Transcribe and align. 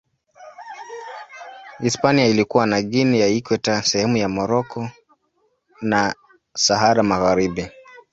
Hispania 1.79 2.27
ilikuwa 2.27 2.65
na 2.65 2.81
Guinea 2.81 3.19
ya 3.21 3.27
Ikweta, 3.27 3.83
sehemu 3.83 4.17
za 4.19 4.29
Moroko 4.29 4.89
na 5.81 6.15
Sahara 6.55 7.03
Magharibi. 7.03 7.67